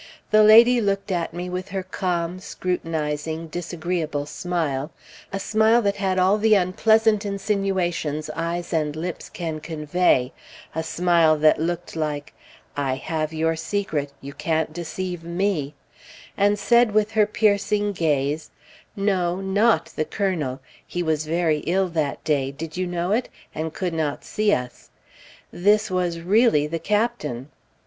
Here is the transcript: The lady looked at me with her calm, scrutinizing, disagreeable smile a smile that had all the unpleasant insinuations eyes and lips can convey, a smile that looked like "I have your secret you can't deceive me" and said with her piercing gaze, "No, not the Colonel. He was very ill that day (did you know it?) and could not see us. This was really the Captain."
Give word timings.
The 0.31 0.41
lady 0.41 0.81
looked 0.81 1.11
at 1.11 1.31
me 1.31 1.47
with 1.47 1.69
her 1.69 1.83
calm, 1.83 2.39
scrutinizing, 2.39 3.49
disagreeable 3.49 4.25
smile 4.25 4.89
a 5.31 5.39
smile 5.39 5.79
that 5.83 5.97
had 5.97 6.17
all 6.17 6.39
the 6.39 6.55
unpleasant 6.55 7.23
insinuations 7.23 8.27
eyes 8.35 8.73
and 8.73 8.95
lips 8.95 9.29
can 9.29 9.59
convey, 9.59 10.33
a 10.73 10.81
smile 10.81 11.37
that 11.37 11.59
looked 11.61 11.95
like 11.95 12.33
"I 12.75 12.95
have 12.95 13.31
your 13.31 13.55
secret 13.55 14.11
you 14.21 14.33
can't 14.33 14.73
deceive 14.73 15.23
me" 15.23 15.75
and 16.35 16.57
said 16.57 16.93
with 16.93 17.11
her 17.11 17.27
piercing 17.27 17.91
gaze, 17.91 18.49
"No, 18.95 19.35
not 19.39 19.85
the 19.95 20.03
Colonel. 20.05 20.61
He 20.83 21.03
was 21.03 21.27
very 21.27 21.59
ill 21.67 21.89
that 21.89 22.23
day 22.23 22.49
(did 22.51 22.75
you 22.75 22.87
know 22.87 23.11
it?) 23.11 23.29
and 23.53 23.71
could 23.71 23.93
not 23.93 24.25
see 24.25 24.51
us. 24.51 24.89
This 25.53 25.91
was 25.91 26.21
really 26.21 26.65
the 26.65 26.79
Captain." 26.79 27.51